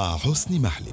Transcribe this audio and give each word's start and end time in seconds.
مع 0.00 0.16
حسن 0.16 0.60
محلي. 0.60 0.92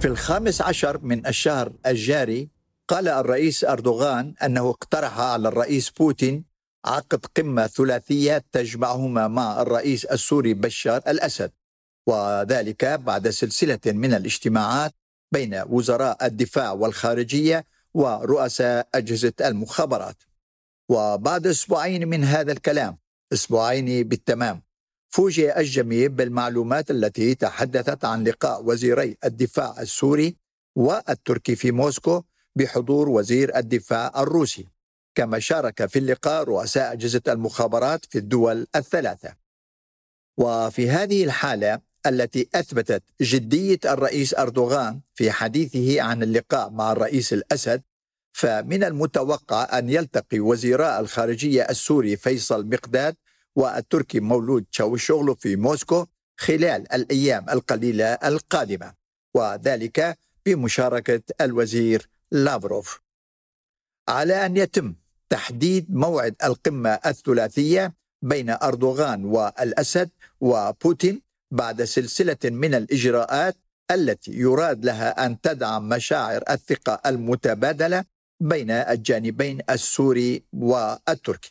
في 0.00 0.04
الخامس 0.04 0.62
عشر 0.62 0.98
من 0.98 1.26
الشهر 1.26 1.72
الجاري 1.86 2.48
قال 2.88 3.08
الرئيس 3.08 3.64
أردوغان 3.64 4.34
أنه 4.44 4.70
اقترح 4.70 5.18
على 5.18 5.48
الرئيس 5.48 5.90
بوتين 5.90 6.44
عقد 6.84 7.26
قمة 7.36 7.66
ثلاثية 7.66 8.44
تجمعهما 8.52 9.28
مع 9.28 9.62
الرئيس 9.62 10.04
السوري 10.04 10.54
بشار 10.54 11.02
الأسد 11.08 11.52
وذلك 12.06 12.84
بعد 12.84 13.28
سلسلة 13.28 13.80
من 13.86 14.14
الاجتماعات 14.14 14.94
بين 15.32 15.62
وزراء 15.68 16.26
الدفاع 16.26 16.72
والخارجية 16.72 17.64
ورؤساء 17.94 18.88
أجهزة 18.94 19.32
المخابرات. 19.40 20.22
وبعد 20.88 21.46
أسبوعين 21.46 22.08
من 22.08 22.24
هذا 22.24 22.52
الكلام 22.52 22.98
أسبوعين 23.32 24.08
بالتمام 24.08 24.65
فوجئ 25.08 25.60
الجميع 25.60 26.06
بالمعلومات 26.06 26.90
التي 26.90 27.34
تحدثت 27.34 28.04
عن 28.04 28.24
لقاء 28.24 28.64
وزيري 28.64 29.16
الدفاع 29.24 29.80
السوري 29.80 30.36
والتركي 30.76 31.56
في 31.56 31.70
موسكو 31.70 32.22
بحضور 32.56 33.08
وزير 33.08 33.56
الدفاع 33.56 34.22
الروسي 34.22 34.66
كما 35.14 35.38
شارك 35.38 35.86
في 35.86 35.98
اللقاء 35.98 36.44
رؤساء 36.44 36.92
أجهزة 36.92 37.22
المخابرات 37.28 38.04
في 38.04 38.18
الدول 38.18 38.66
الثلاثة. 38.76 39.34
وفي 40.38 40.90
هذه 40.90 41.24
الحالة 41.24 41.80
التي 42.06 42.48
أثبتت 42.54 43.02
جدية 43.20 43.78
الرئيس 43.84 44.34
أردوغان 44.34 45.00
في 45.14 45.30
حديثه 45.30 46.02
عن 46.02 46.22
اللقاء 46.22 46.70
مع 46.70 46.92
الرئيس 46.92 47.32
الأسد 47.32 47.82
فمن 48.32 48.84
المتوقع 48.84 49.78
أن 49.78 49.90
يلتقي 49.90 50.40
وزيراء 50.40 51.00
الخارجية 51.00 51.62
السوري 51.62 52.16
فيصل 52.16 52.66
مقداد 52.66 53.16
والتركي 53.56 54.20
مولود 54.20 54.64
تشاوشوغلو 54.72 55.34
في 55.34 55.56
موسكو 55.56 56.06
خلال 56.36 56.92
الأيام 56.92 57.50
القليلة 57.50 58.04
القادمة 58.12 58.94
وذلك 59.34 60.18
بمشاركة 60.46 61.22
الوزير 61.40 62.08
لافروف. 62.32 63.00
على 64.08 64.46
أن 64.46 64.56
يتم 64.56 64.94
تحديد 65.28 65.94
موعد 65.94 66.34
القمة 66.44 66.90
الثلاثية 67.06 67.94
بين 68.22 68.50
أردوغان 68.50 69.24
والأسد 69.24 70.10
وبوتين 70.40 71.22
بعد 71.50 71.82
سلسلة 71.84 72.36
من 72.44 72.74
الإجراءات 72.74 73.56
التي 73.90 74.32
يراد 74.32 74.84
لها 74.84 75.26
أن 75.26 75.40
تدعم 75.40 75.88
مشاعر 75.88 76.42
الثقة 76.50 77.00
المتبادلة 77.06 78.04
بين 78.40 78.70
الجانبين 78.70 79.60
السوري 79.70 80.44
والتركي. 80.52 81.50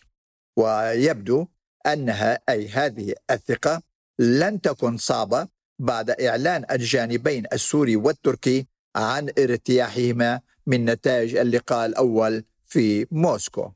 ويبدو 0.57 1.47
أنها 1.85 2.39
أي 2.49 2.67
هذه 2.67 3.13
الثقة 3.31 3.81
لن 4.19 4.61
تكن 4.61 4.97
صعبة 4.97 5.47
بعد 5.79 6.09
إعلان 6.09 6.65
الجانبين 6.71 7.43
السوري 7.53 7.95
والتركي 7.95 8.67
عن 8.95 9.29
ارتياحهما 9.39 10.41
من 10.67 10.85
نتائج 10.85 11.35
اللقاء 11.35 11.85
الأول 11.85 12.43
في 12.65 13.07
موسكو. 13.11 13.71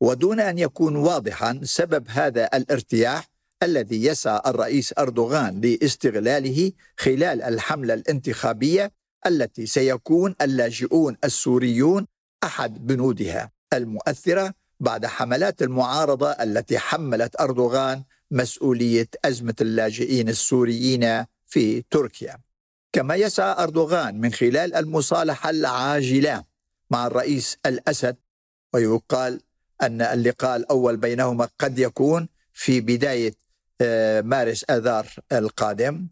ودون 0.00 0.40
أن 0.40 0.58
يكون 0.58 0.96
واضحا 0.96 1.60
سبب 1.62 2.08
هذا 2.08 2.48
الارتياح 2.54 3.28
الذي 3.62 4.04
يسعى 4.04 4.40
الرئيس 4.46 4.94
أردوغان 4.98 5.60
لاستغلاله 5.60 6.72
خلال 6.96 7.42
الحملة 7.42 7.94
الانتخابية 7.94 8.92
التي 9.26 9.66
سيكون 9.66 10.34
اللاجئون 10.42 11.16
السوريون 11.24 12.06
أحد 12.44 12.86
بنودها 12.86 13.50
المؤثرة 13.72 14.54
بعد 14.82 15.06
حملات 15.06 15.62
المعارضة 15.62 16.30
التي 16.30 16.78
حملت 16.78 17.40
أردوغان 17.40 18.04
مسؤولية 18.30 19.08
أزمة 19.24 19.54
اللاجئين 19.60 20.28
السوريين 20.28 21.24
في 21.46 21.82
تركيا. 21.90 22.38
كما 22.92 23.14
يسعى 23.14 23.62
أردوغان 23.62 24.20
من 24.20 24.32
خلال 24.32 24.74
المصالحة 24.74 25.50
العاجلة 25.50 26.44
مع 26.90 27.06
الرئيس 27.06 27.56
الأسد 27.66 28.16
ويقال 28.72 29.40
أن 29.82 30.02
اللقاء 30.02 30.56
الأول 30.56 30.96
بينهما 30.96 31.48
قد 31.58 31.78
يكون 31.78 32.28
في 32.52 32.80
بداية 32.80 33.34
آه، 33.80 34.20
مارس 34.20 34.64
آذار 34.70 35.06
القادم 35.32 36.08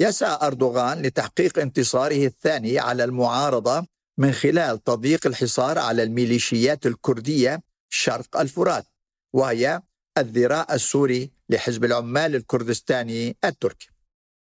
يسعى 0.00 0.38
أردوغان 0.42 1.02
لتحقيق 1.02 1.58
انتصاره 1.58 2.26
الثاني 2.26 2.78
على 2.78 3.04
المعارضة 3.04 3.86
من 4.18 4.32
خلال 4.32 4.84
تضييق 4.84 5.26
الحصار 5.26 5.78
على 5.78 6.02
الميليشيات 6.02 6.86
الكردية 6.86 7.62
شرق 7.94 8.36
الفرات 8.36 8.86
وهي 9.32 9.82
الذراع 10.18 10.66
السوري 10.70 11.30
لحزب 11.48 11.84
العمال 11.84 12.36
الكردستاني 12.36 13.36
التركي. 13.44 13.88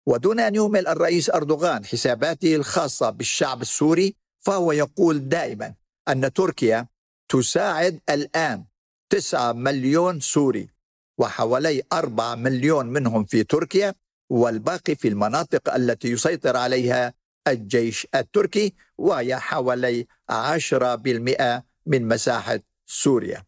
ودون 0.06 0.40
أن 0.40 0.56
يهمل 0.56 0.88
الرئيس 0.88 1.29
أردوغان 1.29 1.85
حساباته 1.85 2.56
الخاصة 2.56 3.09
بالشعب 3.09 3.62
السوري 3.62 4.16
فهو 4.40 4.72
يقول 4.72 5.29
دائما 5.29 5.73
أن 6.07 6.34
تركيا 6.34 6.88
تساعد 7.29 8.01
الآن 8.09 8.66
9 9.09 9.52
مليون 9.52 10.19
سوري 10.19 10.69
وحوالي 11.17 11.84
4 11.94 12.35
مليون 12.35 12.85
منهم 12.85 13.25
في 13.25 13.44
تركيا 13.44 13.96
والباقي 14.29 14.96
في 14.96 15.07
المناطق 15.07 15.73
التي 15.73 16.12
يسيطر 16.12 16.57
عليها 16.57 17.13
الجيش 17.47 18.07
التركي 18.16 18.73
وهي 18.97 19.40
حوالي 19.40 20.07
10% 20.31 21.63
من 21.85 22.07
مساحة 22.07 22.59
سوريا. 22.85 23.44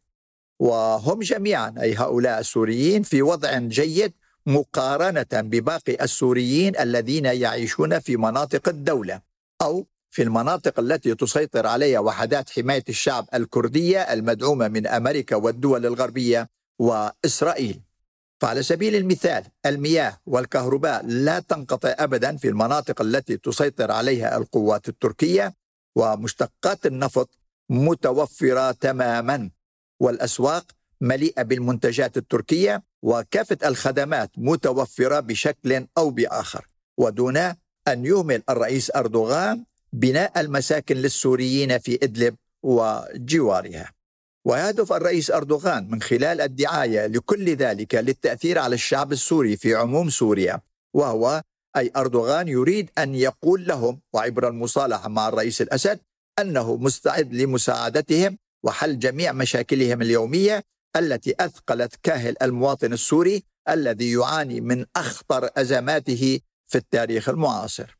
وهم 0.59 1.19
جميعا 1.19 1.75
أي 1.81 1.95
هؤلاء 1.95 2.39
السوريين 2.39 3.03
في 3.03 3.21
وضع 3.21 3.57
جيد 3.57 4.13
مقارنة 4.45 5.27
بباقي 5.33 6.03
السوريين 6.03 6.79
الذين 6.79 7.25
يعيشون 7.25 7.99
في 7.99 8.17
مناطق 8.17 8.69
الدولة 8.69 9.21
أو 9.61 9.85
في 10.09 10.23
المناطق 10.23 10.79
التي 10.79 11.15
تسيطر 11.15 11.67
عليها 11.67 11.99
وحدات 11.99 12.49
حماية 12.49 12.83
الشعب 12.89 13.25
الكردية 13.33 13.99
المدعومة 13.99 14.67
من 14.67 14.87
أمريكا 14.87 15.35
والدول 15.35 15.85
الغربية 15.85 16.49
وإسرائيل. 16.79 17.81
فعلى 18.41 18.63
سبيل 18.63 18.95
المثال 18.95 19.43
المياه 19.65 20.17
والكهرباء 20.25 21.05
لا 21.05 21.39
تنقطع 21.39 21.95
ابدا 21.99 22.37
في 22.37 22.47
المناطق 22.47 23.01
التي 23.01 23.37
تسيطر 23.37 23.91
عليها 23.91 24.37
القوات 24.37 24.89
التركية 24.89 25.53
ومشتقات 25.95 26.85
النفط 26.85 27.29
متوفرة 27.69 28.71
تماما. 28.71 29.49
والأسواق 29.99 30.65
مليئة 31.01 31.41
بالمنتجات 31.41 32.17
التركية 32.17 32.83
وكافة 33.01 33.57
الخدمات 33.65 34.31
متوفرة 34.37 35.19
بشكل 35.19 35.85
أو 35.97 36.09
بآخر. 36.09 36.67
ودون 36.97 37.37
أن 37.87 38.05
يهمل 38.05 38.43
الرئيس 38.49 38.91
أردوغان 38.95 39.63
بناء 39.93 40.39
المساكن 40.39 40.97
للسوريين 40.97 41.77
في 41.77 41.99
إدلب 42.03 42.35
وجوارها. 42.63 43.91
ويهدف 44.45 44.93
الرئيس 44.93 45.31
أردوغان 45.31 45.91
من 45.91 46.01
خلال 46.01 46.41
الدعاية 46.41 47.07
لكل 47.07 47.55
ذلك 47.55 47.95
للتأثير 47.95 48.59
على 48.59 48.75
الشعب 48.75 49.11
السوري 49.11 49.57
في 49.57 49.75
عموم 49.75 50.09
سوريا. 50.09 50.61
وهو 50.93 51.41
أي 51.77 51.91
أردوغان 51.95 52.47
يريد 52.47 52.89
أن 52.97 53.15
يقول 53.15 53.67
لهم 53.67 54.01
وعبر 54.13 54.47
المصالحة 54.47 55.09
مع 55.09 55.27
الرئيس 55.27 55.61
الأسد 55.61 55.99
أنه 56.39 56.75
مستعد 56.77 57.33
لمساعدتهم 57.33 58.37
وحل 58.63 58.99
جميع 58.99 59.31
مشاكلهم 59.31 60.01
اليومية 60.01 60.63
التي 60.95 61.35
أثقلت 61.39 61.95
كاهل 62.03 62.35
المواطن 62.41 62.93
السوري 62.93 63.43
الذي 63.69 64.11
يعاني 64.11 64.61
من 64.61 64.85
أخطر 64.95 65.49
أزماته 65.57 66.39
في 66.65 66.77
التاريخ 66.77 67.29
المعاصر. 67.29 67.97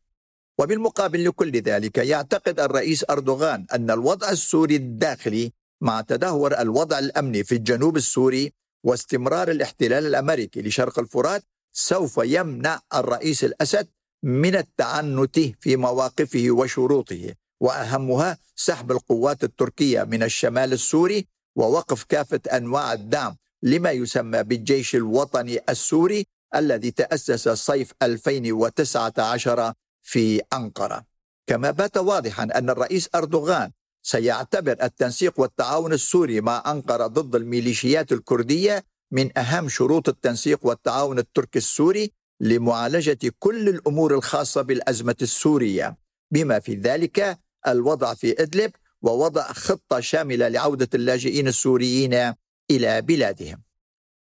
وبالمقابل 0.60 1.26
لكل 1.26 1.52
ذلك 1.52 1.98
يعتقد 1.98 2.60
الرئيس 2.60 3.06
أردوغان 3.10 3.66
أن 3.74 3.92
الوضع 3.92 4.30
السوري 4.30 4.76
الداخلي 4.76 5.52
مع 5.82 6.02
تدهور 6.02 6.60
الوضع 6.60 7.00
الأمني 7.00 7.44
في 7.44 7.56
الجنوب 7.56 7.98
السوري 7.98 8.54
واستمرار 8.84 9.52
الاحتلال 9.52 10.06
الأمريكي 10.06 10.62
لشرق 10.62 11.00
الفرات 11.00 11.44
سوف 11.74 12.20
يمنع 12.24 12.80
الرئيس 12.96 13.44
الأسد 13.44 13.88
من 14.24 14.56
التعنت 14.56 15.40
في 15.40 15.76
مواقفه 15.76 16.48
وشروطه. 16.50 17.34
وأهمها 17.60 18.38
سحب 18.56 18.92
القوات 18.92 19.44
التركية 19.44 20.04
من 20.04 20.24
الشمال 20.24 20.74
السوري 20.74 21.28
ووقف 21.56 22.04
كافة 22.04 22.40
أنواع 22.54 22.94
الدعم 22.94 23.36
لما 23.64 23.92
يسمى 23.92 24.44
بالجيش 24.44 24.96
الوطني 24.96 25.60
السوري 25.70 26.26
الذي 26.56 26.92
تأسس 26.92 27.50
صيف 27.50 27.92
2019 28.02 29.74
في 30.04 30.42
أنقرة. 30.54 31.06
كما 31.48 31.72
بات 31.72 31.98
واضحا 31.98 32.44
أن 32.44 32.70
الرئيس 32.70 33.10
أردوغان 33.16 33.72
سيعتبر 34.04 34.78
التنسيق 34.84 35.40
والتعاون 35.40 35.94
السوري 35.94 36.42
مع 36.42 36.64
أنقرة 36.68 37.08
ضد 37.08 37.36
الميليشيات 37.36 38.12
الكردية 38.12 38.86
من 39.12 39.38
أهم 39.38 39.70
شروط 39.70 40.10
التنسيق 40.10 40.66
والتعاون 40.66 41.20
التركي 41.20 41.60
السوري 41.60 42.12
لمعالجة 42.40 43.34
كل 43.40 43.70
الأمور 43.70 44.16
الخاصة 44.16 44.62
بالأزمة 44.62 45.16
السورية. 45.22 45.98
بما 46.32 46.60
في 46.60 46.76
ذلك 46.76 47.40
الوضع 47.68 48.14
في 48.14 48.42
إدلب 48.42 48.72
ووضع 49.02 49.54
خطة 49.54 50.00
شاملة 50.00 50.48
لعودة 50.48 50.90
اللاجئين 50.94 51.48
السوريين 51.48 52.34
إلى 52.72 53.02
بلادهم. 53.02 53.62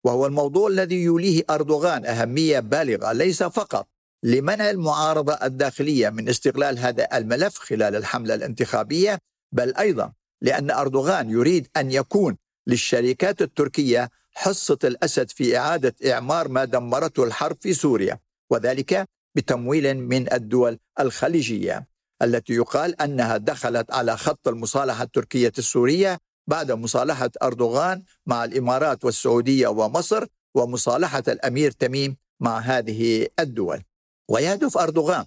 وهو 0.04 0.26
الموضوع 0.26 0.68
الذي 0.68 1.02
يوليه 1.02 1.42
أردوغان 1.50 2.06
أهمية 2.06 2.60
بالغة 2.60 3.12
ليس 3.12 3.42
فقط 3.42 3.88
لمنع 4.22 4.70
المعارضة 4.70 5.32
الداخلية 5.32 6.10
من 6.10 6.28
استغلال 6.28 6.78
هذا 6.78 7.08
الملف 7.16 7.58
خلال 7.58 7.96
الحملة 7.96 8.34
الانتخابية 8.34 9.18
بل 9.52 9.76
أيضا 9.76 10.12
لأن 10.40 10.70
أردوغان 10.70 11.30
يريد 11.30 11.68
أن 11.76 11.90
يكون 11.90 12.36
للشركات 12.66 13.42
التركية 13.42 14.10
حصة 14.30 14.78
الأسد 14.84 15.30
في 15.30 15.58
إعادة 15.58 15.94
إعمار 16.12 16.48
ما 16.48 16.64
دمرته 16.64 17.24
الحرب 17.24 17.56
في 17.60 17.74
سوريا 17.74 18.18
وذلك 18.50 19.08
بتمويل 19.34 19.98
من 19.98 20.32
الدول 20.32 20.78
الخليجية. 21.00 21.86
التي 22.22 22.52
يقال 22.52 23.00
أنها 23.02 23.36
دخلت 23.36 23.90
على 23.90 24.16
خط 24.16 24.48
المصالحة 24.48 25.02
التركية 25.02 25.52
السورية 25.58 26.18
بعد 26.46 26.72
مصالحة 26.72 27.30
أردوغان 27.42 28.02
مع 28.26 28.44
الإمارات 28.44 29.04
والسعودية 29.04 29.68
ومصر 29.68 30.26
ومصالحة 30.54 31.22
الأمير 31.28 31.70
تميم 31.70 32.16
مع 32.40 32.58
هذه 32.58 33.28
الدول. 33.38 33.82
ويهدف 34.28 34.78
أردوغان 34.78 35.24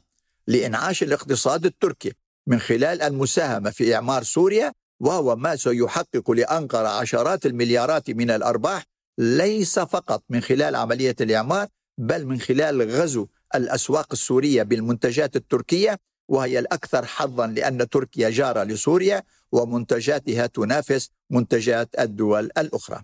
لإنعاش 0.47 1.03
الاقتصاد 1.03 1.65
التركي 1.65 2.13
من 2.47 2.59
خلال 2.59 3.01
المساهمة 3.01 3.69
في 3.69 3.95
إعمار 3.95 4.23
سوريا 4.23 4.73
وهو 4.99 5.35
ما 5.35 5.55
سيحقق 5.55 6.31
لأنقرة 6.31 6.87
عشرات 6.87 7.45
المليارات 7.45 8.09
من 8.09 8.31
الأرباح 8.31 8.83
ليس 9.17 9.79
فقط 9.79 10.23
من 10.29 10.41
خلال 10.41 10.75
عملية 10.75 11.15
الإعمار 11.21 11.67
بل 11.97 12.25
من 12.25 12.39
خلال 12.39 12.91
غزو 12.91 13.27
الأسواق 13.55 14.07
السورية 14.11 14.63
بالمنتجات 14.63 15.35
التركية 15.35 15.99
وهي 16.27 16.59
الأكثر 16.59 17.05
حظا 17.05 17.47
لأن 17.47 17.89
تركيا 17.89 18.29
جارة 18.29 18.63
لسوريا 18.63 19.23
ومنتجاتها 19.51 20.45
تنافس 20.47 21.09
منتجات 21.29 21.89
الدول 21.99 22.49
الأخرى. 22.57 23.03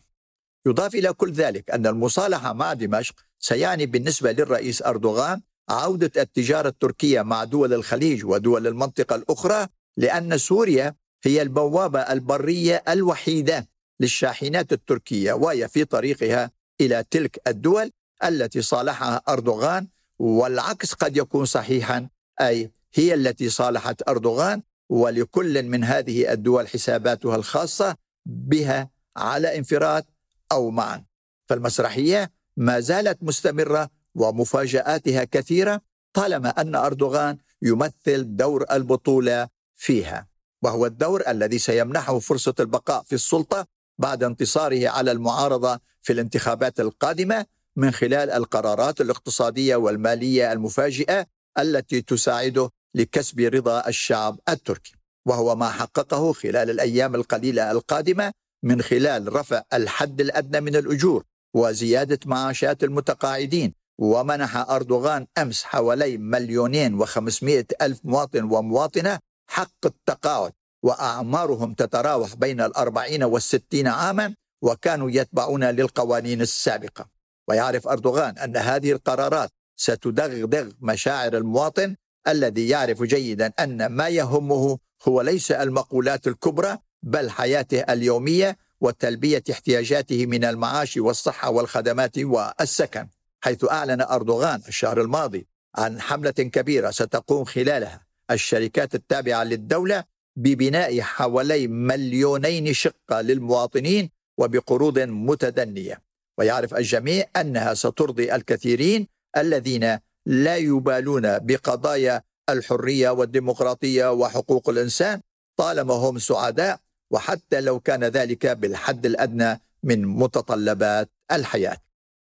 يضاف 0.66 0.96
إلى 0.96 1.14
كل 1.14 1.32
ذلك 1.32 1.72
أن 1.72 1.88
المصالحة 1.88 2.54
مع 2.54 2.74
دمشق 2.74 3.16
سيعني 3.40 3.86
بالنسبة 3.86 4.32
للرئيس 4.32 4.82
أردوغان 4.82 5.42
عودة 5.70 6.22
التجارة 6.22 6.68
التركية 6.70 7.22
مع 7.22 7.44
دول 7.44 7.74
الخليج 7.74 8.26
ودول 8.26 8.68
المنطقة 8.68 9.16
الأخرى 9.16 9.68
لأن 9.98 10.38
سوريا 10.38 10.96
هي 11.24 11.42
البوابة 11.42 12.00
البرية 12.00 12.84
الوحيدة 12.90 13.68
للشاحنات 14.00 14.74
التركية 14.74 15.34
وهي 15.34 15.68
في 15.68 15.86
طريقها 15.86 16.52
إلى 16.82 17.06
تلك 17.12 17.42
الدول 17.48 17.92
التي 18.24 18.62
صالحها 18.62 19.22
أردوغان 19.30 19.88
والعكس 20.20 20.94
قد 20.94 21.18
يكون 21.18 21.46
صحيحا 21.46 22.10
أي 22.42 22.72
هي 22.94 23.14
التي 23.14 23.50
صالحت 23.50 24.10
أردوغان 24.10 24.62
ولكل 24.90 25.64
من 25.64 25.84
هذه 25.84 26.34
الدول 26.34 26.68
حساباتها 26.68 27.36
الخاصة 27.36 27.96
بها 28.26 28.90
على 29.18 29.58
انفراد 29.58 30.06
أو 30.52 30.70
معا. 30.70 31.06
فالمسرحية 31.50 32.32
ما 32.58 32.80
زالت 32.80 33.24
مستمرة 33.24 33.90
ومفاجآتها 34.16 35.24
كثيرة 35.24 35.82
طالما 36.14 36.50
أن 36.50 36.76
أردوغان 36.76 37.38
يمثل 37.62 38.36
دور 38.36 38.66
البطولة 38.72 39.48
فيها. 39.76 40.28
وهو 40.62 40.86
الدور 40.86 41.24
الذي 41.28 41.60
سيمنحه 41.60 42.20
فرصة 42.20 42.54
البقاء 42.60 43.04
في 43.04 43.16
السلطة 43.16 43.68
بعد 43.98 44.24
انتصاره 44.24 44.90
على 44.90 45.12
المعارضة 45.12 45.80
في 46.02 46.14
الانتخابات 46.14 46.80
القادمة 46.80 47.46
من 47.76 47.92
خلال 47.92 48.32
القرارات 48.32 49.02
الاقتصادية 49.02 49.76
والمالية 49.76 50.52
المفاجئة 50.52 51.26
التي 51.60 52.02
تساعده 52.02 52.70
لكسب 52.96 53.40
رضا 53.40 53.88
الشعب 53.88 54.40
التركي 54.50 54.96
وهو 55.28 55.56
ما 55.56 55.70
حققه 55.70 56.34
خلال 56.34 56.70
الأيام 56.70 57.16
القليلة 57.16 57.72
القادمة 57.72 58.32
من 58.64 58.82
خلال 58.82 59.36
رفع 59.36 59.64
الحد 59.74 60.22
الأدنى 60.22 60.62
من 60.62 60.76
الأجور 60.76 61.24
وزيادة 61.56 62.20
معاشات 62.26 62.84
المتقاعدين 62.84 63.74
ومنح 64.00 64.58
أردوغان 64.58 65.28
أمس 65.38 65.64
حوالي 65.64 66.18
مليونين 66.18 66.94
وخمسمائة 66.94 67.66
ألف 67.82 68.00
مواطن 68.04 68.44
ومواطنة 68.44 69.20
حق 69.50 69.86
التقاعد 69.86 70.52
وأعمارهم 70.84 71.74
تتراوح 71.74 72.36
بين 72.36 72.62
الأربعين 72.62 73.24
والستين 73.24 73.88
عاما 73.88 74.36
وكانوا 74.62 75.12
يتبعون 75.12 75.64
للقوانين 75.64 76.42
السابقة. 76.42 77.10
ويعرف 77.50 77.88
أردوغان 77.88 78.38
أن 78.38 78.58
هذه 78.58 78.92
القرارات 78.92 79.50
ستدغدغ 79.76 80.72
مشاعر 80.82 81.38
المواطن 81.38 81.96
الذي 82.28 82.70
يعرف 82.70 83.04
جيدا 83.04 83.54
أن 83.60 83.86
ما 83.86 84.08
يهمه 84.08 84.78
هو 85.08 85.22
ليس 85.22 85.52
المقولات 85.52 86.28
الكبرى 86.28 86.78
بل 87.04 87.30
حياته 87.30 87.80
اليومية 87.80 88.58
وتلبية 88.82 89.44
احتياجاته 89.52 90.26
من 90.26 90.46
المعاش 90.46 90.98
والصحة 90.98 91.50
والخدمات 91.50 92.18
والسكن 92.18 93.08
حيث 93.42 93.66
أعلن 93.72 94.02
أردوغان 94.02 94.62
الشهر 94.68 95.02
الماضي 95.02 95.48
عن 95.76 96.02
حملة 96.02 96.32
كبيرة 96.32 96.92
ستقوم 96.92 97.46
خلالها 97.46 98.06
الشركات 98.32 98.96
التابعة 98.96 99.44
للدولة 99.44 100.04
ببناء 100.36 101.02
حوالي 101.02 101.68
مليونين 101.68 102.74
شقة 102.74 103.22
للمواطنين 103.22 104.10
وبقروض 104.38 105.00
متدنية. 105.00 106.02
ويعرف 106.38 106.74
الجميع 106.74 107.26
أنها 107.36 107.74
سترضي 107.74 108.36
الكثيرين 108.36 109.08
الذين 109.38 109.98
لا 110.26 110.58
يبالون 110.58 111.40
بقضايا 111.40 112.22
الحرية 112.50 113.10
والديمقراطية 113.10 114.12
وحقوق 114.12 114.70
الإنسان 114.70 115.22
طالما 115.58 115.94
هم 115.94 116.20
سعداء 116.20 116.80
وحتى 117.12 117.62
لو 117.62 117.80
كان 117.80 118.04
ذلك 118.04 118.48
بالحد 118.48 119.06
الأدنى 119.06 119.62
من 119.84 120.06
متطلبات 120.06 121.10
الحياة. 121.32 121.78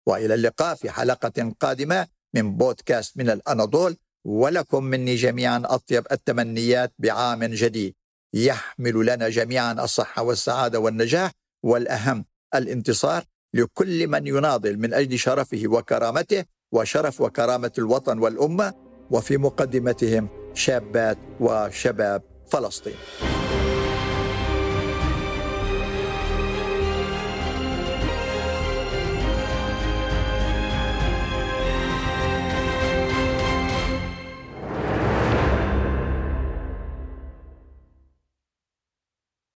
وإلى 0.05 0.33
اللقاء 0.33 0.75
في 0.75 0.89
حلقة 0.89 1.53
قادمة 1.59 2.07
من 2.33 2.57
بودكاست 2.57 3.17
من 3.17 3.29
الأناضول 3.29 3.97
ولكم 4.25 4.83
مني 4.83 5.15
جميعا 5.15 5.61
أطيب 5.65 6.03
التمنيات 6.11 6.93
بعام 6.99 7.43
جديد. 7.43 7.95
يحمل 8.33 9.05
لنا 9.05 9.29
جميعا 9.29 9.73
الصحة 9.73 10.21
والسعادة 10.23 10.79
والنجاح 10.79 11.31
والأهم 11.63 12.25
الانتصار 12.55 13.23
لكل 13.53 14.07
من 14.07 14.27
يناضل 14.27 14.77
من 14.77 14.93
أجل 14.93 15.19
شرفه 15.19 15.63
وكرامته 15.65 16.45
وشرف 16.71 17.21
وكرامة 17.21 17.71
الوطن 17.77 18.19
والأمة 18.19 18.73
وفي 19.11 19.37
مقدمتهم 19.37 20.27
شابات 20.53 21.17
وشباب 21.39 22.23
فلسطين. 22.47 22.95